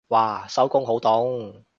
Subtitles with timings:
[0.09, 1.63] 嘩收工好凍